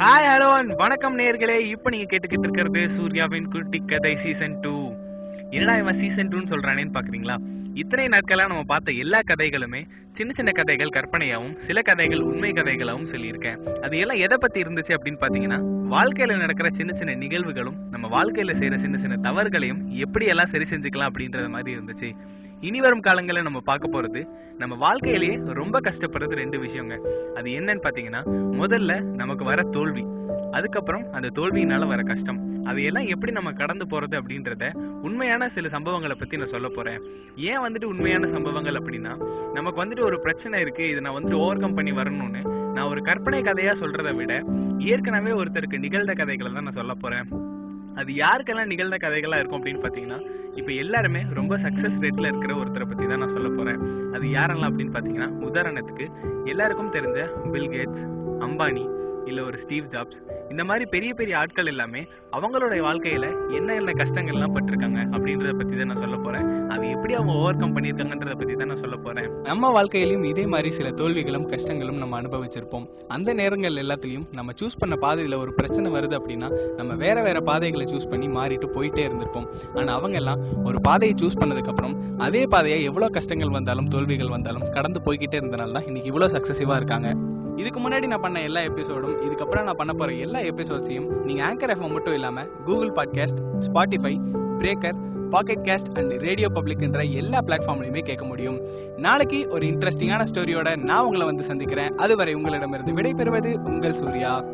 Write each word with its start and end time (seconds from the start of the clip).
Hi 0.00 0.26
hello 0.28 0.76
வணக்கம் 0.76 1.18
நேர்களே. 1.18 1.58
இப்போ 1.58 1.90
நீங்க 1.90 2.06
கேட்டுக்கிட்டு 2.10 2.46
இருக்கிறது 2.46 2.90
சூர்யாவின் 2.90 3.48
குட்டி 3.48 3.82
கதை 3.86 4.16
சீசன் 4.16 4.60
டூ 4.60 4.92
என்னடா 5.50 5.76
இவன் 5.76 5.94
சீசன் 5.94 6.28
டூன்னு 6.28 6.50
சொல்றானேன்னு 6.50 6.92
பாக்குறீங்களா? 6.92 7.36
இத்தனை 7.74 8.06
நாட்களா 8.06 8.46
நம்ம 8.46 8.62
பார்த்த 8.62 8.92
எல்லா 8.92 9.20
கதைகளுமே 9.30 9.86
சின்ன 10.12 10.32
சின்ன 10.32 10.50
கதைகள் 10.50 10.88
கற்பனையாவும் 10.88 11.54
சில 11.54 11.82
கதைகள் 11.82 12.20
உண்மை 12.20 12.52
கதைகளாவும் 12.52 13.10
சொல்லியிருக்கேன். 13.12 13.80
அது 13.80 13.98
எல்லாம் 13.98 14.18
எதை 14.18 14.36
பத்தி 14.40 14.62
இருந்துச்சு 14.62 14.94
அப்படின்னு 14.96 15.22
பாத்தீங்கன்னா 15.24 15.58
வாழ்க்கையில 15.94 16.38
நடக்கிற 16.38 16.70
சின்ன 16.72 16.92
சின்ன 16.92 17.14
நிகழ்வுகளும் 17.14 17.76
நம்ம 17.90 18.22
வாழ்க்கையில 18.22 18.54
செய்யற 18.60 18.74
சின்ன 18.74 18.96
சின்ன 18.96 19.32
தவறுகளையும் 19.32 19.88
எப்படி 19.88 20.26
எல்லாம் 20.26 20.46
சரி 20.46 20.64
செஞ்சுக்கலாம் 20.70 21.10
அப்படின்றத 21.12 21.48
மாதிரி 21.48 21.78
இருந்துச்சு. 21.78 22.16
இனி 22.66 22.80
வரும் 22.84 23.02
காலங்களில் 23.06 23.46
நம்ம 23.46 23.60
பார்க்க 23.60 23.94
போறது 23.94 24.20
நம்ம 24.58 24.74
வாழ்க்கையிலேயே 24.74 25.34
ரொம்ப 25.58 25.80
கஷ்டப்படுறது 25.80 26.34
ரெண்டு 26.40 26.58
விஷயங்க. 26.58 26.94
அது 27.38 27.48
என்னன்னு 27.58 27.82
பார்த்தீங்கன்னா 27.86 28.20
முதல்ல 28.60 29.00
நமக்கு 29.20 29.44
வர 29.44 29.62
தோல்வி. 29.76 30.04
அதுக்கப்புறம் 30.52 31.04
அந்த 31.12 31.28
தோல்வியினால 31.38 31.86
வர 31.86 32.02
கஷ்டம். 32.02 32.64
அதையெல்லாம் 32.64 33.06
எப்படி 33.06 33.32
நம்ம 33.32 33.52
கடந்து 33.52 33.84
போறது 33.84 34.14
அப்படின்றத 34.20 34.64
உண்மையான 35.02 35.48
சில 35.48 35.68
சம்பவங்களை 35.68 36.14
பத்தி 36.18 36.36
நான் 36.36 36.52
சொல்ல 36.54 36.68
போறேன். 36.68 37.00
ஏன் 37.50 37.60
வந்துட்டு 37.60 37.84
உண்மையான 37.84 38.26
சம்பவங்கள் 38.26 38.78
அப்படின்னா 38.82 39.12
நமக்கு 39.52 39.84
வந்துட்டு 39.84 40.06
ஒரு 40.10 40.18
பிரச்சனை 40.20 40.60
இருக்கு. 40.60 40.86
இதை 40.88 41.00
நான் 41.00 41.16
வந்துட்டு 41.18 41.40
ஓவர் 41.44 41.58
கம் 41.58 41.74
பண்ணி 41.74 41.92
வரணும்னு. 41.92 42.42
நான் 42.74 42.88
ஒரு 42.88 43.02
கற்பனை 43.02 43.42
கதையா 43.42 43.74
சொல்றதை 43.82 44.14
விட 44.14 44.44
ஏற்கனவே 44.92 45.30
ஒருத்தருக்கு 45.30 45.84
நிகழ்ந்த 45.86 46.12
கதைகளை 46.12 46.52
தான் 46.52 46.62
நான் 46.62 46.80
சொல்ல 46.80 46.94
போறேன். 46.94 47.28
அது 47.96 48.12
யாருக்கெல்லாம் 48.12 48.66
நிகழ்ந்த 48.66 48.96
கதைகளாக 48.96 49.38
இருக்கும் 49.38 49.60
அப்படின்னு 49.60 49.82
பார்த்தீங்கன்னா 49.84 50.18
இப்போ 50.56 50.72
எல்லாருமே 50.72 51.22
ரொம்ப 51.32 51.56
சக்சஸ் 51.56 51.98
ரேட்ல 52.00 52.26
இருக்கிற 52.26 52.54
ஒருத்தரை 52.54 52.86
பத்தி 52.88 53.06
தான் 53.06 53.18
நான் 53.18 53.28
சொல்ல 53.28 53.48
போறேன். 53.48 53.80
அது 54.14 54.26
யாரெல்லாம் 54.28 54.70
அப்படின்னு 54.70 54.94
பார்த்தீங்கன்னா 54.94 55.30
உதாரணத்துக்கு 55.48 56.06
எல்லாருக்கும் 56.44 56.94
தெரிஞ்ச 56.98 57.20
பில் 57.50 57.68
கேட்ஸ் 57.68 58.04
அம்பானி 58.40 58.84
இல்லை 59.26 59.42
ஒரு 59.44 59.58
ஸ்டீவ் 59.58 59.86
ஜாப்ஸ் 59.86 60.18
இந்த 60.50 60.64
மாதிரி 60.64 60.84
பெரிய 60.86 61.14
பெரிய 61.14 61.38
ஆட்கள் 61.38 61.66
எல்லாமே 61.66 62.02
அவங்களோட 62.32 62.74
வாழ்க்கையில 62.80 63.26
என்ன 63.56 63.74
என்ன 63.74 63.92
கஷ்டங்கள்லாம் 63.92 64.54
பட்டிருக்காங்க 64.56 65.00
அப்படின்றத 65.14 65.52
பத்தி 65.56 65.74
தான் 65.76 65.86
நான் 65.86 65.96
சொல்ல 65.96 66.16
போறேன். 66.16 66.68
அது 66.68 66.90
எப்படி 66.90 67.14
அவங்க 67.14 67.32
ஓவர் 67.32 67.56
கம் 67.56 67.74
பண்ணியிருக்காங்கன்றத 67.76 68.34
பத்தி 68.34 68.54
தான் 68.54 68.65
சொல்ல 68.96 69.06
போறேன். 69.06 69.30
நம்ம 69.42 69.70
வாழ்க்கையிலும் 69.70 70.24
இதே 70.24 70.44
மாதிரி 70.46 70.70
சில 70.70 70.88
தோல்விகளும் 70.88 71.46
கஷ்டங்களும் 71.52 71.98
நம்ம 71.98 72.20
அனுபவிச்சிருப்போம். 72.20 72.86
அந்த 73.08 73.32
நேரங்கள் 73.32 73.74
எல்லாத்துலயும் 73.74 74.26
நம்ம 74.32 74.52
சூஸ் 74.60 74.78
பண்ண 74.78 74.94
பாதையில 75.00 75.36
ஒரு 75.36 75.52
பிரச்சனை 75.54 75.92
வருது 75.92 76.14
அப்படின்னா 76.18 76.48
நம்ம 76.74 76.94
வேற 76.94 77.22
வேற 77.22 77.40
பாதைகளை 77.40 77.86
சூஸ் 77.86 78.10
பண்ணி 78.10 78.28
மாறிட்டு 78.28 78.68
போயிட்டே 78.76 79.04
இருந்திருப்போம். 79.08 79.48
ஆனா 79.74 79.94
அவங்க 79.94 80.16
எல்லாம் 80.16 80.42
ஒரு 80.64 80.80
பாதையை 80.80 81.14
சூஸ் 81.22 81.40
பண்ணதுக்கு 81.40 81.72
அப்புறம் 81.74 81.96
அதே 82.18 82.46
பாதையை 82.46 82.82
எவ்வளவு 82.82 83.12
கஷ்டங்கள் 83.12 83.56
வந்தாலும் 83.58 83.86
தோல்விகள் 83.86 84.28
வந்தாலும் 84.28 84.70
கடந்து 84.70 85.00
போய்கிட்டே 85.00 85.40
இருந்தனால 85.42 85.76
தான் 85.78 85.86
இன்னைக்கு 85.86 86.10
இவ்வளவு 86.12 86.34
சக்சஸிவா 86.38 86.76
இருக்காங்க. 86.76 87.10
இதுக்கு 87.56 87.80
முன்னாடி 87.80 88.06
நான் 88.06 88.20
பண்ண 88.20 88.42
எல்லா 88.42 88.60
எபிசோடும் 88.60 89.18
இதுக்கப்புறம் 89.26 89.62
நான் 89.62 89.78
பண்ண 89.78 89.92
போற 89.92 90.12
எல்லா 90.12 90.38
எபிசோட்ஸையும் 90.38 91.06
நீங்க 91.28 91.42
ஆங்கர் 91.46 91.72
எஃப்எம் 91.74 91.92
மட்டும் 91.92 92.14
இல்லாம 92.14 92.44
Google 92.64 92.90
podcast 92.90 93.40
Spotify 93.58 94.14
breaker 94.58 95.04
pocket 95.30 95.58
cast 95.58 95.98
and 95.98 96.12
radio 96.12 96.48
public 96.48 96.80
என்ற 96.80 97.02
எல்லா 97.02 97.40
பிளாட்ஃபார்ம்லையுமே 97.40 98.02
கேட்க 98.02 98.24
முடியும். 98.24 98.60
நாளைக்கு 98.96 99.48
ஒரு 99.48 99.66
இன்ட்ரெஸ்டிங்கான 99.66 100.26
ஸ்டோரியோட 100.32 100.76
நான் 100.76 101.04
உங்களை 101.04 101.26
வந்து 101.26 101.42
சந்திக்கிறேன். 101.42 101.94
அதுவரை 101.94 102.34
உங்களிடமிருந்து 102.34 102.94
விடைபெறுவது 102.96 103.54
உங்கள் 103.54 103.92
சூர்யா. 103.92 104.44